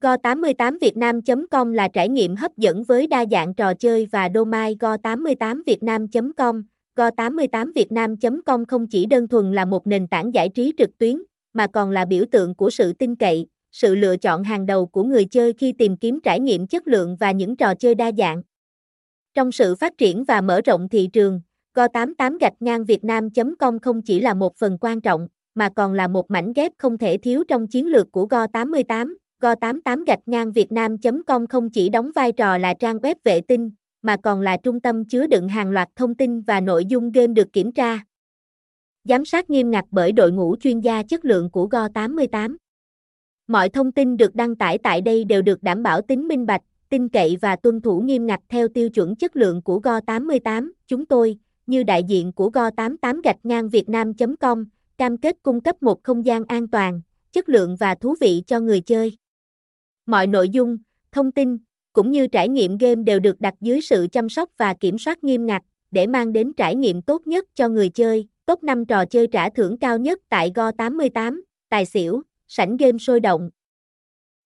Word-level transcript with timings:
Go88Vietnam.com 0.00 1.72
là 1.72 1.88
trải 1.88 2.08
nghiệm 2.08 2.36
hấp 2.36 2.56
dẫn 2.56 2.84
với 2.84 3.06
đa 3.06 3.24
dạng 3.30 3.54
trò 3.54 3.74
chơi 3.74 4.08
và 4.12 4.28
domain 4.34 4.78
Go88Vietnam.com. 4.78 6.62
Go88Vietnam.com 6.96 8.64
không 8.64 8.86
chỉ 8.86 9.06
đơn 9.06 9.28
thuần 9.28 9.52
là 9.52 9.64
một 9.64 9.86
nền 9.86 10.06
tảng 10.06 10.34
giải 10.34 10.48
trí 10.48 10.72
trực 10.78 10.98
tuyến, 10.98 11.22
mà 11.52 11.66
còn 11.66 11.90
là 11.90 12.04
biểu 12.04 12.24
tượng 12.30 12.54
của 12.54 12.70
sự 12.70 12.92
tin 12.92 13.16
cậy, 13.16 13.46
sự 13.72 13.94
lựa 13.94 14.16
chọn 14.16 14.44
hàng 14.44 14.66
đầu 14.66 14.86
của 14.86 15.04
người 15.04 15.24
chơi 15.24 15.52
khi 15.52 15.72
tìm 15.72 15.96
kiếm 15.96 16.20
trải 16.20 16.40
nghiệm 16.40 16.66
chất 16.66 16.88
lượng 16.88 17.16
và 17.20 17.30
những 17.30 17.56
trò 17.56 17.74
chơi 17.74 17.94
đa 17.94 18.10
dạng. 18.18 18.42
Trong 19.34 19.52
sự 19.52 19.74
phát 19.74 19.98
triển 19.98 20.24
và 20.24 20.40
mở 20.40 20.60
rộng 20.64 20.88
thị 20.88 21.08
trường, 21.12 21.40
Go88 21.74 22.38
gạch 22.40 22.54
ngang 22.60 22.84
Vietnam.com 22.84 23.78
không 23.78 24.02
chỉ 24.02 24.20
là 24.20 24.34
một 24.34 24.56
phần 24.56 24.78
quan 24.80 25.00
trọng, 25.00 25.28
mà 25.54 25.68
còn 25.76 25.92
là 25.92 26.08
một 26.08 26.30
mảnh 26.30 26.52
ghép 26.52 26.72
không 26.78 26.98
thể 26.98 27.16
thiếu 27.16 27.44
trong 27.48 27.66
chiến 27.66 27.86
lược 27.86 28.12
của 28.12 28.26
Go88. 28.26 29.14
Go88 29.40 30.04
gạch 30.06 30.18
ngang 30.26 30.52
việt 30.52 30.72
nam 30.72 30.96
com 31.26 31.46
không 31.46 31.70
chỉ 31.70 31.88
đóng 31.88 32.10
vai 32.14 32.32
trò 32.32 32.58
là 32.58 32.74
trang 32.74 32.96
web 32.98 33.14
vệ 33.24 33.40
tinh, 33.40 33.70
mà 34.02 34.16
còn 34.16 34.40
là 34.40 34.56
trung 34.56 34.80
tâm 34.80 35.04
chứa 35.04 35.26
đựng 35.26 35.48
hàng 35.48 35.70
loạt 35.70 35.88
thông 35.96 36.14
tin 36.14 36.40
và 36.40 36.60
nội 36.60 36.84
dung 36.84 37.12
game 37.12 37.26
được 37.26 37.52
kiểm 37.52 37.72
tra. 37.72 37.98
Giám 39.04 39.24
sát 39.24 39.50
nghiêm 39.50 39.70
ngặt 39.70 39.84
bởi 39.90 40.12
đội 40.12 40.32
ngũ 40.32 40.56
chuyên 40.56 40.80
gia 40.80 41.02
chất 41.02 41.24
lượng 41.24 41.50
của 41.50 41.68
Go88. 41.68 42.56
Mọi 43.46 43.68
thông 43.68 43.92
tin 43.92 44.16
được 44.16 44.34
đăng 44.34 44.56
tải 44.56 44.78
tại 44.78 45.00
đây 45.00 45.24
đều 45.24 45.42
được 45.42 45.62
đảm 45.62 45.82
bảo 45.82 46.00
tính 46.02 46.28
minh 46.28 46.46
bạch, 46.46 46.62
tin 46.88 47.08
cậy 47.08 47.36
và 47.40 47.56
tuân 47.56 47.80
thủ 47.80 48.00
nghiêm 48.00 48.26
ngặt 48.26 48.40
theo 48.48 48.68
tiêu 48.68 48.88
chuẩn 48.90 49.16
chất 49.16 49.36
lượng 49.36 49.62
của 49.62 49.80
Go88. 49.80 50.70
Chúng 50.86 51.06
tôi, 51.06 51.38
như 51.66 51.82
đại 51.82 52.04
diện 52.04 52.32
của 52.32 52.50
Go88 52.50 53.20
gạch 53.24 53.38
ngang 53.42 53.68
việt 53.68 53.88
nam 53.88 54.12
com, 54.40 54.64
cam 54.98 55.16
kết 55.16 55.36
cung 55.42 55.60
cấp 55.60 55.82
một 55.82 56.02
không 56.02 56.24
gian 56.24 56.44
an 56.44 56.68
toàn, 56.68 57.00
chất 57.32 57.48
lượng 57.48 57.76
và 57.76 57.94
thú 57.94 58.14
vị 58.20 58.42
cho 58.46 58.60
người 58.60 58.80
chơi. 58.80 59.16
Mọi 60.10 60.26
nội 60.26 60.48
dung, 60.48 60.78
thông 61.12 61.32
tin, 61.32 61.58
cũng 61.92 62.10
như 62.10 62.26
trải 62.26 62.48
nghiệm 62.48 62.78
game 62.78 63.02
đều 63.02 63.20
được 63.20 63.40
đặt 63.40 63.54
dưới 63.60 63.80
sự 63.80 64.06
chăm 64.12 64.28
sóc 64.28 64.50
và 64.58 64.74
kiểm 64.74 64.98
soát 64.98 65.24
nghiêm 65.24 65.46
ngặt, 65.46 65.62
để 65.90 66.06
mang 66.06 66.32
đến 66.32 66.52
trải 66.52 66.74
nghiệm 66.74 67.02
tốt 67.02 67.26
nhất 67.26 67.44
cho 67.54 67.68
người 67.68 67.88
chơi. 67.88 68.28
Top 68.46 68.62
5 68.62 68.84
trò 68.84 69.04
chơi 69.04 69.26
trả 69.26 69.50
thưởng 69.50 69.78
cao 69.78 69.98
nhất 69.98 70.18
tại 70.28 70.52
Go88, 70.54 71.40
tài 71.68 71.86
xỉu, 71.86 72.22
sảnh 72.48 72.76
game 72.76 72.98
sôi 72.98 73.20
động. 73.20 73.50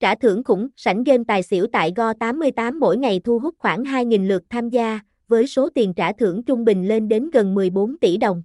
Trả 0.00 0.14
thưởng 0.14 0.44
khủng, 0.44 0.68
sảnh 0.76 1.04
game 1.04 1.24
tài 1.28 1.42
xỉu 1.42 1.66
tại 1.72 1.92
Go88 1.96 2.78
mỗi 2.78 2.96
ngày 2.96 3.20
thu 3.24 3.38
hút 3.38 3.54
khoảng 3.58 3.82
2.000 3.82 4.26
lượt 4.26 4.42
tham 4.50 4.68
gia, 4.68 5.00
với 5.28 5.46
số 5.46 5.68
tiền 5.74 5.94
trả 5.94 6.12
thưởng 6.12 6.42
trung 6.42 6.64
bình 6.64 6.88
lên 6.88 7.08
đến 7.08 7.30
gần 7.30 7.54
14 7.54 7.98
tỷ 7.98 8.16
đồng. 8.16 8.42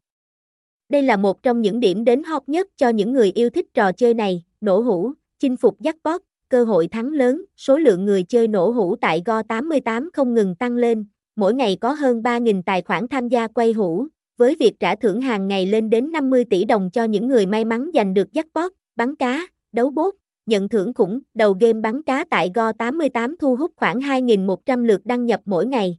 Đây 0.89 1.01
là 1.01 1.17
một 1.17 1.43
trong 1.43 1.61
những 1.61 1.79
điểm 1.79 2.03
đến 2.03 2.23
hot 2.23 2.49
nhất 2.49 2.67
cho 2.77 2.89
những 2.89 3.11
người 3.13 3.31
yêu 3.31 3.49
thích 3.49 3.73
trò 3.73 3.91
chơi 3.91 4.13
này, 4.13 4.43
nổ 4.61 4.79
hũ, 4.79 5.11
chinh 5.39 5.57
phục 5.57 5.81
jackpot, 5.81 6.19
cơ 6.51 6.63
hội 6.63 6.87
thắng 6.87 7.13
lớn, 7.13 7.45
số 7.57 7.77
lượng 7.77 8.05
người 8.05 8.23
chơi 8.23 8.47
nổ 8.47 8.69
hũ 8.69 8.95
tại 8.95 9.21
Go88 9.25 10.09
không 10.13 10.33
ngừng 10.33 10.55
tăng 10.55 10.75
lên, 10.75 11.05
mỗi 11.35 11.53
ngày 11.53 11.77
có 11.81 11.91
hơn 11.93 12.21
3.000 12.21 12.61
tài 12.65 12.81
khoản 12.81 13.07
tham 13.07 13.27
gia 13.27 13.47
quay 13.47 13.73
hũ, 13.73 14.07
với 14.37 14.55
việc 14.59 14.79
trả 14.79 14.95
thưởng 14.95 15.21
hàng 15.21 15.47
ngày 15.47 15.65
lên 15.65 15.89
đến 15.89 16.11
50 16.11 16.45
tỷ 16.49 16.63
đồng 16.65 16.89
cho 16.93 17.03
những 17.03 17.27
người 17.27 17.45
may 17.45 17.65
mắn 17.65 17.89
giành 17.93 18.13
được 18.13 18.27
jackpot, 18.33 18.69
bắn 18.95 19.15
cá, 19.15 19.47
đấu 19.71 19.89
bốt, 19.89 20.15
nhận 20.45 20.69
thưởng 20.69 20.93
khủng, 20.93 21.19
đầu 21.33 21.57
game 21.59 21.81
bắn 21.81 22.03
cá 22.03 22.25
tại 22.29 22.51
Go88 22.53 23.35
thu 23.39 23.55
hút 23.55 23.71
khoảng 23.75 23.99
2.100 23.99 24.85
lượt 24.85 25.01
đăng 25.05 25.25
nhập 25.25 25.41
mỗi 25.45 25.65
ngày. 25.65 25.97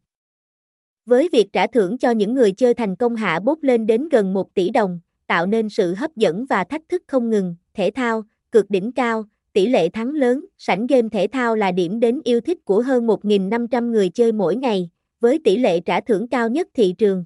Với 1.07 1.29
việc 1.33 1.53
trả 1.53 1.67
thưởng 1.67 1.99
cho 1.99 2.11
những 2.11 2.35
người 2.35 2.53
chơi 2.53 2.75
thành 2.75 2.97
công 2.97 3.17
hạ 3.17 3.41
bốt 3.41 3.59
lên 3.65 3.87
đến 3.87 4.09
gần 4.09 4.33
1 4.33 4.55
tỷ 4.55 4.71
đồng, 4.71 5.01
tạo 5.27 5.47
nên 5.47 5.69
sự 5.69 5.95
hấp 5.95 6.17
dẫn 6.17 6.45
và 6.45 6.65
thách 6.65 6.83
thức 6.89 7.03
không 7.07 7.31
ngừng, 7.31 7.57
thể 7.75 7.91
thao, 7.95 8.23
cực 8.53 8.71
đỉnh 8.71 8.93
cao, 8.93 9.25
tỷ 9.53 9.67
lệ 9.67 9.89
thắng 9.89 10.11
lớn, 10.15 10.45
sảnh 10.59 10.87
game 10.87 11.09
thể 11.13 11.27
thao 11.33 11.57
là 11.57 11.73
điểm 11.73 12.01
đến 12.01 12.21
yêu 12.25 12.41
thích 12.41 12.59
của 12.65 12.83
hơn 12.83 13.07
1.500 13.07 13.91
người 13.91 14.09
chơi 14.09 14.33
mỗi 14.33 14.57
ngày, 14.57 14.91
với 15.21 15.39
tỷ 15.45 15.57
lệ 15.57 15.81
trả 15.81 16.01
thưởng 16.01 16.29
cao 16.29 16.49
nhất 16.49 16.69
thị 16.75 16.95
trường. 16.99 17.25